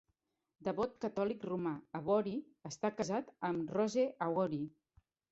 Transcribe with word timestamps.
Devot 0.67 0.93
catòlic 1.03 1.43
romà, 1.49 1.73
Awori 1.99 2.33
està 2.69 2.91
casat 3.01 3.29
amb 3.51 3.75
Rose 3.75 4.07
Awori. 4.29 4.61